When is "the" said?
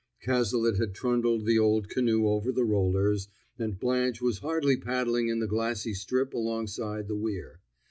1.45-1.59, 2.51-2.63, 5.37-5.45, 7.07-7.15